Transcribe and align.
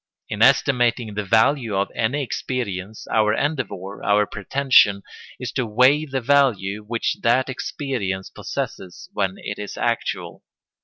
In 0.29 0.41
estimating 0.41 1.13
the 1.13 1.23
value 1.23 1.75
of 1.75 1.91
any 1.93 2.23
experience, 2.23 3.05
our 3.11 3.35
endeavour, 3.35 4.03
our 4.03 4.25
pretension, 4.25 5.03
is 5.39 5.51
to 5.51 5.67
weigh 5.67 6.05
the 6.05 6.21
value 6.21 6.83
which 6.83 7.17
that 7.21 7.49
experience 7.49 8.31
possesses 8.31 9.09
when 9.13 9.35
it 9.37 9.59
is 9.59 9.77
actual. 9.77 10.43